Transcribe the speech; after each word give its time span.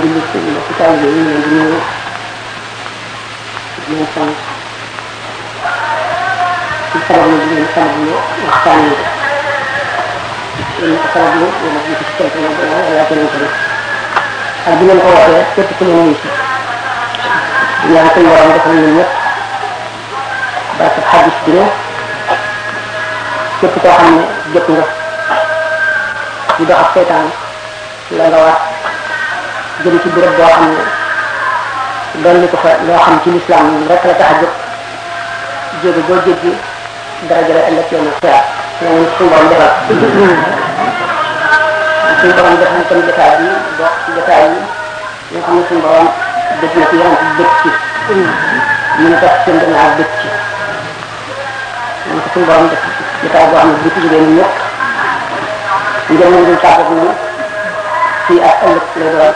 di 0.00 0.08
mbokk 0.08 0.32
mbokk 0.42 0.68
taal 0.78 0.92
bi 1.02 1.08
ñu 1.14 1.20
leen 1.28 1.42
di 1.44 1.50
ñëw 1.60 1.74
di 3.74 3.80
ci 6.90 6.98
sabab 7.04 7.28
na 7.36 7.44
di 7.44 7.52
leen 7.54 7.68
sabab 7.74 7.94
na 8.00 8.04
waxtaan 8.48 8.80
yi 8.80 8.84
ñu 10.88 10.92
ko 11.02 11.06
sabab 11.14 11.28
na 11.28 11.32
ñu 11.40 11.44
ma 11.74 11.80
ci 11.84 11.92
sant 12.16 12.34
na 12.42 12.48
ba 12.56 12.62
la 12.70 12.76
la 12.96 13.02
ko 13.08 13.12
ko 13.12 13.16
ak 14.66 14.72
di 14.78 14.82
leen 14.88 15.00
ko 15.04 15.08
waxee 15.12 15.44
képp 15.54 15.70
ku 15.76 15.82
leen 15.88 16.10
ci 16.20 16.28
di 17.84 17.88
ñaan 17.94 18.08
ko 18.14 18.18
yoram 18.24 18.48
defal 18.56 18.72
ñu 18.80 18.84
bi 18.88 18.92
nga 18.96 19.06
ak 26.88 26.94
la 28.16 28.24
nga 28.28 28.40
wax 28.48 28.60
jëm 29.84 29.96
ci 30.02 30.08
béréb 30.14 30.36
boo 30.36 30.46
xam 30.48 30.62
ne 32.14 32.20
dolli 32.22 32.46
ko 32.50 32.56
fa 32.58 32.72
loo 32.86 32.98
xam 33.00 33.18
ci 33.22 33.30
lislaam 33.32 33.86
rek 33.88 34.04
la 34.04 34.12
tax 34.14 34.30
a 34.30 34.32
jóg 34.44 34.50
jóge 35.84 36.00
boo 36.08 36.18
jéggi 36.26 36.52
dara 37.28 37.42
jëlee 37.48 37.64
ëllëg 37.70 37.86
yoonu 37.92 38.12
xeer 38.20 38.38
yaa 38.82 38.92
ngi 38.92 39.08
suñu 39.16 39.28
borom 39.30 39.46
defal 39.48 39.70
suñu 42.20 42.36
borom 42.38 42.54
defal 42.60 42.82
kon 42.88 43.00
jotaay 43.06 43.32
bi 43.40 43.46
bokk 43.80 43.94
ci 44.04 44.10
jotaay 44.16 44.42
yi 44.42 44.48
nga 45.38 45.44
xam 45.46 45.54
ne 45.58 45.62
suñu 45.68 45.80
borom 45.86 46.08
dëgg 46.60 46.76
na 46.80 46.84
ci 46.90 46.96
yaram 47.00 47.16
ci 47.20 47.26
dëgg 47.38 47.52
ci 47.62 47.70
ñu 49.00 49.06
ne 49.08 49.16
tax 49.20 49.34
seen 49.44 49.56
dana 49.62 49.78
ak 49.86 49.90
dëgg 49.98 50.12
ci 50.20 50.28
ñu 52.14 52.18
ko 52.24 52.28
suñu 52.34 52.44
borom 52.50 52.66
def 52.68 52.84
jotaay 53.22 53.46
boo 53.48 53.58
xam 53.58 53.68
ne 53.72 53.76
bu 53.82 53.88
ci 53.94 54.00
jógee 54.06 54.24
ñëpp 54.36 56.10
njëriñ 56.12 56.42
ñu 56.48 56.54
tàggat 56.64 56.88
ñu 56.96 57.06
fii 58.26 58.40
ak 58.48 58.54
ëllëg 58.66 58.86
lay 59.00 59.12
doon 59.16 59.34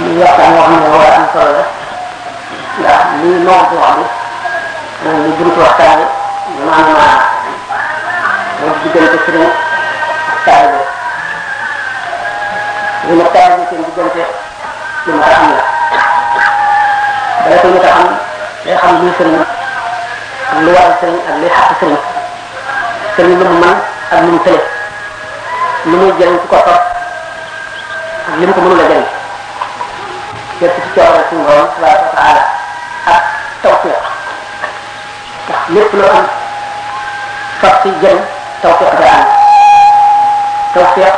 ñu 0.00 0.20
waxtaan 0.22 0.52
wax 0.58 0.70
ne 0.82 0.88
war 0.94 1.12
am 1.18 1.24
solo 1.34 1.62
la 2.78 2.78
ndax 2.80 3.06
lii 3.22 3.38
moom 3.44 3.62
bi 3.70 3.76
wax 3.82 3.96
bi 5.04 5.08
li 5.24 5.30
buntu 5.38 5.60
waxtaan 5.66 5.98
bi 6.54 6.62
maanaam 6.68 7.20
moom 8.60 8.76
diggante 8.82 9.18
sëriñ 9.24 9.48
ak 10.32 10.38
taalibe 10.46 10.84
li 13.06 13.12
ma 13.18 13.24
taalibe 13.34 13.64
seen 13.70 13.82
diggante 13.86 14.24
li 15.06 15.12
ma 15.18 15.26
xam 15.36 15.48
la 15.56 15.64
bala 17.42 17.56
ko 17.62 17.66
ñu 17.72 17.78
ko 17.84 17.88
xam 17.96 18.06
day 18.64 18.76
xam 18.82 18.94
luy 19.00 19.10
sëriñ 19.18 19.36
ak 20.52 20.58
lu 20.64 20.70
war 20.74 20.86
a 20.92 20.96
sëriñ 21.00 21.20
ak 21.30 21.36
luy 21.40 21.48
xàq 21.56 21.72
sëriñ 21.80 22.00
sëriñ 23.18 23.34
lu 23.38 23.44
mu 23.50 23.58
man 23.62 23.74
ak 24.14 24.20
lu 24.22 24.30
mu 24.32 24.38
tële 24.46 24.62
lu 25.90 25.94
muy 26.00 26.10
jëriñ 26.18 26.38
ci 26.40 26.46
ko 26.46 26.56
topp 26.66 26.82
ak 28.30 28.34
li 28.38 28.44
mu 28.46 28.52
ko 28.54 28.60
mënul 28.62 28.82
a 28.82 28.84
jëriñ 28.90 29.06
lépp 30.60 30.74
ci 30.84 30.88
coobare 30.94 31.22
suñu 31.28 31.42
borom 31.46 31.66
subhanahu 31.72 32.06
wa 32.06 32.12
taala 32.14 32.42
ak 33.14 33.22
tawfiq 33.62 33.98
ndax 35.48 35.60
lépp 35.74 35.92
loo 35.98 36.12
am 36.18 36.26
fas 37.60 37.74
ci 37.82 37.90
jëriñ 38.02 38.22
tawfiq 38.62 38.92
da 39.00 39.10
am 39.18 39.24
tawfiq 40.74 41.16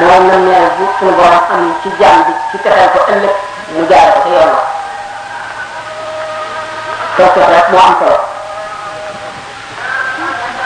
mooy 0.00 0.20
na 0.26 0.36
ne 0.46 0.56
bu 0.76 0.84
suñu 0.98 1.12
borom 1.18 1.44
am 1.54 1.62
ci 1.82 1.88
jaam 2.00 2.18
bi 2.26 2.32
ci 2.50 2.56
texeel 2.64 2.90
ko 2.92 2.98
ëllëg 3.12 3.34
mu 3.76 3.80
jaare 3.90 4.10
ko 4.14 4.18
te 4.24 4.28
yoon 4.34 4.52
la 4.56 4.60
tawfiq 7.16 7.48
rek 7.54 7.66
moo 7.70 7.82
am 7.86 7.94
solo 8.00 8.31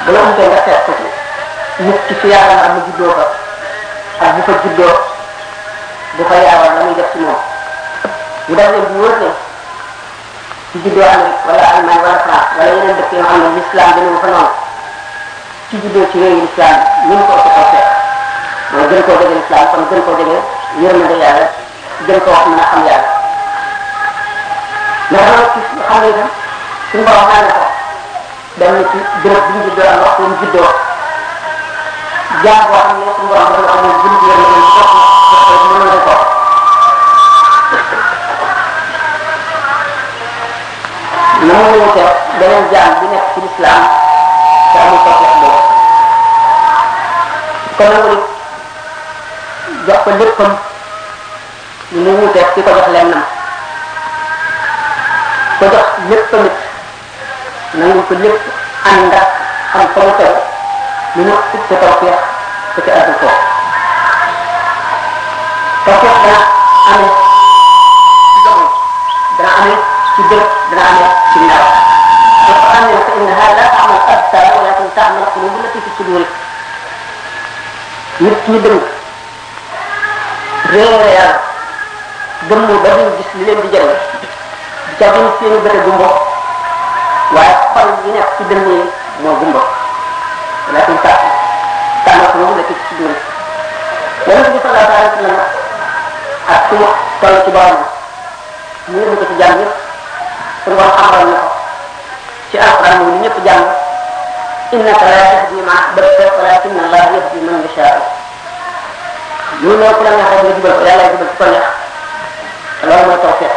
bu 0.07 0.13
la 0.13 0.23
mutee 0.29 0.47
nga 0.49 0.59
seet 0.65 0.81
ko 0.87 0.93
ci 0.99 1.05
nit 1.85 2.01
ki 2.07 2.15
fi 2.21 2.27
yaakaar 2.33 2.63
am 2.67 2.73
na 2.77 2.81
juddoo 2.87 3.15
fa 3.19 3.27
ak 4.27 4.33
bu 4.37 4.41
fa 4.47 4.53
juddoo 4.63 4.95
bu 6.17 6.23
fa 6.29 6.35
yaakaar 6.47 6.73
la 6.75 6.81
muy 6.85 6.95
def 6.95 7.11
ci 7.13 7.19
moom 7.19 7.41
ñu 8.49 8.55
def 8.55 8.71
leen 8.71 8.85
bu 8.93 9.03
wër 9.03 9.15
ne 9.19 9.31
ci 10.71 10.77
juddoo 10.85 11.05
Amérique 11.11 11.43
wala 11.47 11.65
Allemagne 11.75 12.03
wala 12.07 12.19
France 12.25 12.51
wala 12.57 12.71
yeneen 12.71 12.97
dëkk 12.99 13.13
yoo 13.19 13.27
xam 13.29 13.43
ne 13.43 13.51
l'islam 13.59 13.89
dina 13.97 14.19
fa 14.23 14.27
noonu 14.31 14.55
ci 15.69 15.75
juddoo 15.83 16.07
ci 16.13 16.17
réewu 16.23 16.41
l'islam 16.47 16.77
ñu 17.09 17.13
ngi 17.19 17.27
ko 17.29 17.35
ëpp 17.41 17.55
ko 17.57 17.63
seet 17.71 17.91
mooy 18.73 18.87
gën 18.91 19.03
koo 19.07 19.17
dëgg 19.21 19.33
l'islam 19.35 19.65
kon 19.73 19.87
gën 19.91 20.03
koo 20.07 20.15
dëgg 20.21 20.33
yërmande 20.83 21.17
yàlla 21.23 21.47
gën 22.07 22.21
koo 22.25 22.31
wax 22.37 22.47
mën 22.53 22.63
a 22.65 22.69
xam 22.71 22.83
yàlla 22.87 23.09
ndax 25.11 25.25
loolu 25.27 25.51
ci 25.55 25.61
xam 25.67 25.81
nga 26.03 26.07
itam 26.15 26.29
suñu 26.91 27.05
borom 27.11 27.27
xaar 27.31 27.43
na 27.51 27.66
dañu 28.59 28.81
ci 28.91 28.99
bërëb 29.23 29.45
bi 29.53 29.59
ñu 29.59 29.71
daan 29.79 29.99
wax 30.03 30.17
ñu 30.21 30.27
juddoo 30.41 30.71
jaar 32.43 32.65
boo 32.71 32.77
xam 32.87 32.97
ne 33.05 33.13
suñu 33.17 33.29
borom 33.29 33.53
dafa 33.53 33.73
amul 33.73 33.95
bunt 34.03 34.23
yéen 34.27 34.41
ñu 34.41 34.67
sopp 34.75 34.91
sopp 35.29 35.51
mu 35.51 35.75
ñu 35.75 36.01
ko 36.05 36.13
na 41.41 41.55
mu 41.55 41.75
ñu 41.79 41.87
ko 41.95 42.01
beneen 42.39 42.65
jaam 42.73 42.93
bi 43.01 43.07
nekk 43.13 43.25
ci 43.35 43.39
l'islam 43.45 43.83
te 44.73 44.79
amul 44.83 44.99
ko 45.05 45.11
sopp 45.21 45.35
boobu 45.41 45.63
kon 47.77 47.91
nag 47.93 48.19
jox 49.87 50.01
ko 50.05 50.11
léppam 50.21 50.53
ñu 51.93 51.99
mu 52.11 52.19
wuteeg 52.21 52.49
ki 52.55 52.61
ko 52.65 52.71
jox 52.79 52.89
lennam 52.95 53.25
ko 55.59 55.65
jox 55.75 55.85
léppam 56.11 56.45
it 56.47 56.53
nangu 57.75 57.99
ko 58.09 58.15
lépp 58.15 58.39
ànd 58.91 59.11
ak 59.13 59.29
xam 59.73 59.87
fa 59.95 60.01
mu 60.07 60.13
toll 60.19 60.37
lu 61.17 61.23
mu 61.27 61.33
ut 61.35 61.63
ca 61.69 61.77
tawfeex 61.83 62.19
te 62.77 62.81
ca 62.87 62.93
àddu 63.01 63.13
ko 63.19 63.27
tawfeex 65.85 66.17
dana 66.23 66.43
amee 66.93 67.15
ci 68.33 68.39
jamono 68.45 68.71
dana 69.39 69.51
amee 69.63 69.79
ci 70.15 70.23
bët 70.31 70.45
dana 70.71 70.87
amee 70.91 71.11
ci 71.33 71.39
ndaw 71.43 71.67
dafa 72.47 72.67
amee 72.79 73.03
fa 73.07 73.13
innaha 73.19 73.47
la 73.59 73.67
ta'mal 73.75 74.01
absar 74.15 74.45
walakin 74.55 74.89
ta'mal 74.95 75.27
qulub 75.35 75.55
allati 75.59 75.79
fi 75.85 75.91
sudur 75.97 76.23
nit 78.21 78.49
ñi 78.49 78.59
dëng 78.63 78.81
réere 80.71 81.09
yàlla 81.19 81.41
gëmm 82.49 82.67
ba 82.83 82.89
duñ 82.95 83.11
gis 83.19 83.31
li 83.35 83.45
leen 83.45 83.61
di 83.61 83.69
jëriñ 83.75 83.99
di 84.91 84.95
ca 84.99 85.13
duñ 85.15 85.27
seeni 85.41 85.59
bëte 85.65 85.83
gumbo 85.85 86.26
waaye 87.35 87.55
xol 87.75 87.89
yi 88.05 88.11
nekk 88.13 88.29
ci 88.37 88.43
dënn 88.51 88.65
yi 88.71 88.77
moo 89.23 89.35
gumba 89.41 89.63
lakin 90.75 90.99
sa 91.03 91.11
tànn 92.05 92.21
ko 92.33 92.37
moom 92.39 92.55
la 92.57 92.63
ci 92.69 92.75
ci 92.89 92.95
dënn 93.01 93.17
yonent 94.27 94.51
bi 94.55 94.59
sallallahu 94.63 94.93
alayhi 94.97 95.11
wa 95.11 95.11
sallam 95.17 95.43
ak 96.55 96.61
su 96.69 96.75
ma 96.79 96.89
toll 97.21 97.37
ci 97.45 97.51
borom 97.57 97.81
ñu 98.91 98.97
yëngu 99.01 99.15
ko 99.21 99.25
ci 99.31 99.35
jàng 99.41 99.59
pour 100.65 100.75
war 100.79 100.91
xamal 100.99 101.25
na 101.33 101.37
ko 101.43 101.49
ci 102.51 102.57
alquran 102.67 102.95
moom 103.05 103.15
li 103.23 103.29
jàng 103.47 103.65
innaka 104.75 105.05
la 105.13 105.19
tahdi 105.33 105.59
ma 105.69 105.75
ahbabta 105.83 106.25
walakinna 106.39 106.83
allah 106.87 107.03
yahdi 107.15 107.39
man 107.47 107.57
ñu 109.63 109.71
ko 109.97 110.03
la 110.07 110.11
nga 110.13 110.25
xam 110.31 110.47
nga 110.59 110.71
ko 110.71 110.71
ci 113.11 113.17
tawfiq 113.25 113.55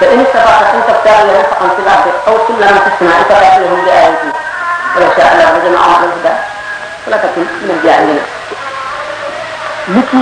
فإن 0.00 0.20
استطعت 0.20 0.74
أن 0.74 0.82
تبتغي 0.88 1.40
نفقا 1.40 1.68
في 1.68 1.80
الأرض 1.82 2.06
أو 2.28 2.38
سلما 2.48 2.80
في 2.80 2.86
السماء 2.94 3.22
فقاتلهم 3.28 3.84
بآياتي 3.84 4.32
ولو 4.96 5.06
شاء 5.16 5.32
الله 5.32 5.58
لجمعهم 5.58 5.94
على 5.94 6.04
الهدى 6.04 6.34
ولا 7.06 7.16
تكن 7.16 7.40
من 7.40 7.76
الجاهلين 7.78 8.20
li 9.88 10.02
ci 10.12 10.20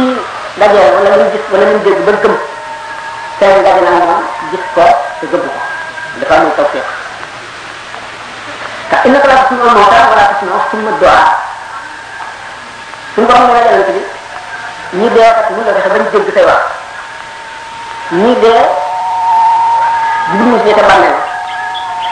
daje 0.63 0.79
wala 0.95 1.11
lu 1.19 1.27
gis 1.35 1.43
wala 1.51 1.65
lu 1.75 1.79
dégg 1.83 1.99
ba 2.07 2.13
gëm 2.23 2.35
tey 3.41 3.51
daje 3.67 3.81
naa 3.83 3.99
moom 4.07 4.23
gis 4.53 4.65
ko 4.77 4.87
te 5.19 5.27
gëm 5.33 5.43
ko 5.43 5.51
dafa 6.21 6.35
amul 6.39 6.55
tawfiq 6.61 6.87
ndax 8.89 9.01
innaka 9.09 9.27
laa 9.31 9.43
tasma 9.49 9.71
mawta 9.79 9.99
wala 10.13 10.23
tasma 10.31 10.59
summa 10.71 10.91
du'a 11.01 11.21
suñu 13.15 13.27
borom 13.27 13.51
la 13.55 13.61
yàlla 13.67 13.85
ci 13.89 14.05
ñi 14.99 15.09
dee 15.15 15.27
ak 15.31 15.51
ñu 15.51 15.63
la 15.67 15.73
fexe 15.75 15.89
bañ 15.91 16.05
dégg 16.15 16.31
say 16.37 16.45
wax 16.47 16.63
ñi 18.23 18.33
dee 18.43 18.63
di 20.27 20.37
dund 20.43 20.59
ci 20.67 20.75
te 20.75 20.81
bàmmeel 20.83 21.15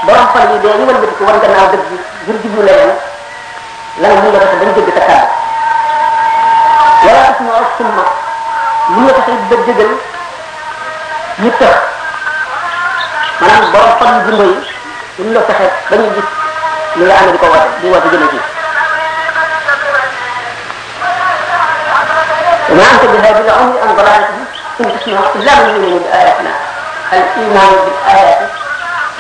borom 0.06 0.26
fan 0.34 0.50
yi 0.52 0.58
dee 0.60 0.78
ñu 0.78 0.84
wal 0.86 0.98
war 1.26 1.36
gannaaw 1.42 1.66
dëgg 1.72 1.84
bi 1.90 1.96
ngir 2.26 2.36
jublu 2.42 2.62
lan 2.64 4.22
mu 4.22 4.30
la 4.30 4.38
tax 4.40 4.50
dañ 4.60 4.70
dëgg 4.76 4.90
te 4.96 5.02
kàddu 5.06 5.30
wala 7.06 7.22
tax 7.28 7.38
na 7.40 7.52
ak 7.58 7.68
summa 7.78 8.04
la 9.06 9.12
tax 9.12 9.38
da 9.50 9.56
dëggal 9.66 9.92
ñu 11.42 11.50
tëx 11.58 11.76
maanaam 13.40 13.72
borom 13.72 13.94
fan 13.98 14.12
yu 14.26 14.30
jumbo 14.30 14.44
yi 15.16 15.24
lu 15.24 15.30
la 15.34 15.40
fexe 15.48 15.66
ba 15.90 15.96
ñu 15.96 16.06
gis 16.14 16.28
li 16.98 17.04
nga 17.04 17.16
amee 17.18 17.32
di 17.32 17.38
ko 17.38 17.46
woote 17.46 17.68
di 17.80 17.88
woote 17.90 18.08
jëme 18.12 18.28
ci 18.30 18.38
ما 22.74 22.82
أنت 22.92 23.02
بهذه 23.04 23.40
العمر 23.40 23.76
أن 23.82 23.90
ضلالتهم 23.96 24.46
إن 24.80 24.98
تسمعوا 24.98 25.34
إلا 25.36 25.52
من 25.54 25.84
يؤمن 25.88 26.63
al 27.12 27.20
iman 27.42 27.72
bil 27.84 27.98
ayati 28.08 28.46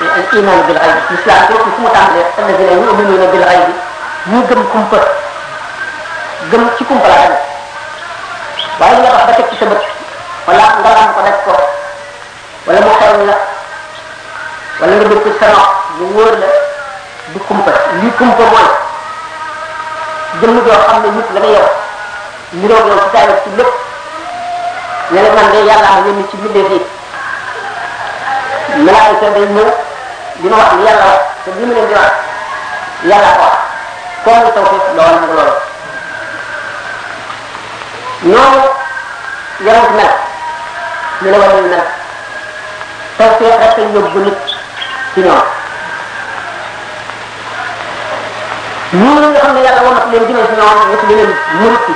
al 0.02 0.38
iman 0.40 0.58
bil 0.66 0.78
xayb 0.78 1.00
l'islam 1.12 1.40
képp 1.48 1.60
fu 1.62 1.80
mu 1.84 1.88
tàmbalee 1.92 2.30
allazina 2.38 2.72
yu'minuna 2.80 3.26
bil 3.32 3.44
xayb 3.48 3.64
ñu 4.30 4.38
gëm 4.48 4.60
kumpa 4.72 4.96
gëm 6.50 6.62
ci 6.76 6.84
kumpa 6.84 7.08
la 7.08 7.16
waaye 8.80 8.94
li 8.96 9.00
nga 9.04 9.12
wax 9.12 9.50
ci 9.50 9.56
sa 9.60 9.66
wala 10.48 10.62
nga 10.80 10.90
am 11.04 11.12
ko 11.14 11.20
daj 11.24 11.36
ko 11.44 11.52
wala 12.66 12.80
mu 12.86 12.90
xew 12.98 13.24
la 13.28 13.36
wala 14.80 14.92
nga 14.96 15.04
dëkk 15.12 15.26
sa 15.40 15.46
nox 15.52 15.66
mu 15.98 16.04
wóor 16.16 16.34
la 16.40 16.48
du 17.34 17.38
kumpa 17.48 17.70
lii 18.00 18.12
kumpa 18.18 18.42
mooy 18.52 18.68
jëmm 20.40 20.56
joo 20.66 20.80
xam 20.86 21.02
ne 21.02 21.08
nit 21.16 21.28
la 21.34 21.40
nga 21.40 21.48
yor 21.56 21.68
niroog 22.52 22.86
yow 22.90 22.98
ci 23.04 23.08
taalib 23.12 23.38
ci 23.44 23.50
lépp 23.56 23.74
ne 25.10 25.20
la 25.22 25.30
man 25.36 25.50
de 25.52 25.58
yàlla 25.68 25.88
am 25.96 26.06
yónni 26.06 26.26
ci 26.30 26.36
mbindeef 26.36 26.68
yi 26.72 26.80
malaayika 28.78 29.26
day 29.34 29.46
ñëw 29.54 29.70
di 30.42 30.46
ma 30.50 30.56
wax 30.58 30.70
li 30.78 30.82
yàlla 30.86 31.06
wax 31.14 31.22
te 31.44 31.48
li 31.56 31.64
ma 31.66 31.72
leen 31.74 31.86
di 31.86 31.92
wax 31.94 32.12
yàlla 33.08 33.28
ko 33.36 33.42
wax 33.46 33.58
kooku 34.24 34.50
tawfiq 34.54 34.84
lool 34.96 35.16
nag 35.22 35.32
loolu 35.36 35.56
noonu 38.30 38.62
yonent 39.66 39.90
mel 39.96 40.12
ñu 41.22 41.28
la 41.32 41.38
war 41.38 41.48
a 41.54 41.60
mel 41.66 41.84
tawfiq 43.18 43.56
rek 43.62 43.78
ay 43.78 43.86
yóbbu 43.94 44.18
nit 44.24 44.38
ci 45.14 45.20
ñoom 45.20 45.44
ñun 49.02 49.24
nga 49.30 49.40
xam 49.40 49.54
ne 49.54 49.60
yàlla 49.66 49.82
woon 49.82 49.94
na 49.96 50.04
leen 50.10 50.26
jëmee 50.28 50.46
si 50.50 50.54
ñoom 50.58 50.90
ñu 50.90 50.96
tuddee 51.00 51.16
leen 51.16 51.32
murit 51.60 51.86
yi 51.88 51.94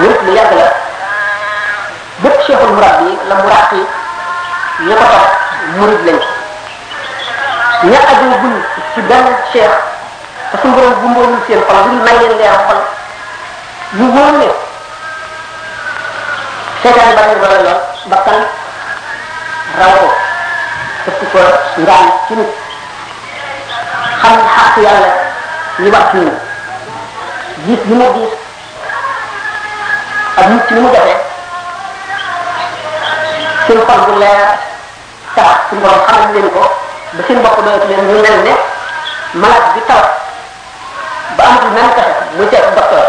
murit 0.00 0.22
lu 0.26 0.32
yàgg 0.32 0.52
la 0.60 0.68
bépp 2.22 2.40
cheikhul 2.46 2.72
murabbi 2.72 3.18
la 3.28 3.34
murabbi 3.34 3.76
yi 4.80 4.86
ñu 4.88 4.94
ko 4.94 5.04
topp 5.12 5.45
murid 5.74 6.00
lañ 6.06 6.18
ña 7.90 7.98
aju 8.10 8.24
buñ 8.42 8.54
ci 8.94 9.00
benn 9.08 9.26
cheikh 9.52 9.76
te 10.48 10.54
suñu 10.60 10.74
borom 10.76 10.94
gumboonul 11.02 11.40
seen 11.46 11.60
xol 11.66 11.82
buñ 11.86 11.96
may 12.04 12.16
leen 12.20 12.38
leer 12.40 12.56
xol 12.66 12.80
ñu 13.98 14.04
wóor 14.14 14.32
ne 14.40 14.48
seetaan 16.82 17.12
bari 17.16 17.34
doole 17.42 17.62
lool 17.66 17.80
bakkan 18.10 18.38
raw 19.78 19.94
ko 20.00 20.08
ëpp 21.10 21.20
ko 21.32 21.42
ngaan 21.84 22.06
ci 22.26 22.34
nit 22.38 22.50
xam 24.22 24.36
xaq 24.54 24.74
yàlla 24.86 25.10
ñu 25.80 25.90
wax 25.94 26.06
ci 26.10 26.16
ñun 26.18 26.38
gis 27.66 27.80
li 27.88 27.94
mu 27.98 28.06
gis 28.14 28.32
ak 30.40 30.46
nit 30.50 30.62
ci 30.66 30.74
li 30.74 30.80
mu 30.80 30.88
defee 30.94 31.16
seen 33.66 33.80
xol 33.86 34.00
bu 34.06 34.16
leer 34.24 34.65
tawat 35.36 35.68
suñu 35.68 35.84
borom 35.84 36.00
xamal 36.08 36.32
leen 36.32 36.48
ko 36.50 36.64
ba 37.14 37.22
seen 37.28 37.38
bopp 37.44 37.60
doyatu 37.62 37.86
leen 37.88 38.08
ñu 38.08 38.14
mel 38.24 38.38
ne 38.48 38.52
malade 39.40 39.68
bi 39.76 39.80
tawat 39.84 40.08
ba 41.36 41.42
amatul 41.44 41.72
même 41.76 41.92
pexe 41.96 42.20
muy 42.38 42.46
seet 42.50 42.64
docteur 42.74 43.04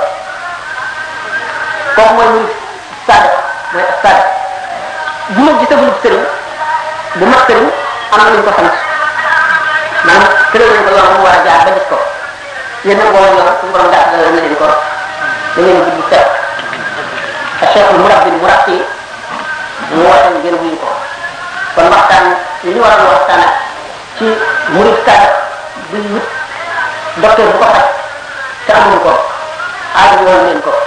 kooku 1.95 2.13
mooy 2.17 2.27
muy 2.33 2.43
sadiq 3.07 3.33
mooy 3.73 3.83
ak 3.87 3.97
sadiq 4.03 4.25
bu 5.31 5.41
ma 5.43 5.51
gisagul 5.59 5.87
sëriñ 6.03 6.21
bu 7.17 7.23
mag 7.31 7.41
sëriñ 7.47 7.65
am 8.11 8.17
na 8.19 8.29
lu 8.29 8.35
ñu 8.37 8.43
ko 8.47 8.51
sant 8.57 8.69
maanaam 10.05 10.31
tëral 10.51 10.67
nañ 10.75 10.83
ko 10.87 10.91
yoon 10.97 11.11
mu 11.15 11.23
war 11.23 11.31
a 11.31 11.43
jaar 11.47 11.59
ba 11.65 11.71
gis 11.75 11.87
ko 11.91 11.97
yéen 12.83 12.97
nag 12.99 13.07
boobu 13.15 13.37
yoon 13.39 13.55
suñu 13.59 13.71
borom 13.73 13.87
daal 13.91 14.05
dana 14.11 14.29
leen 14.35 14.55
ko 14.61 14.67
da 14.67 14.77
ngeen 15.61 15.79
di 15.95 16.03
seet 16.11 16.27
ak 17.63 17.67
cheikh 17.71 17.89
murabbi 18.03 18.29
murabbi 18.43 18.75
mu 19.95 20.03
waxtaan 20.11 20.35
ngeen 20.43 20.59
wuyu 20.61 20.77
ko 20.83 20.91
kon 21.77 21.87
waxtaan 21.93 22.25
li 22.63 22.69
ñu 22.73 22.79
waroon 22.85 23.09
waxtaanaat 23.13 23.53
ci 24.17 24.25
murid 24.73 24.97
kaat 25.07 25.23
buy 25.91 26.01
wut 26.13 26.25
docteur 27.21 27.47
bu 27.53 27.57
ko 27.61 27.67
faj 27.75 27.87
te 28.65 28.71
amuñu 28.77 28.97
ko 29.05 29.11
aaju 29.99 30.15
woon 30.27 30.43
leen 30.45 30.61
ko 30.65 30.86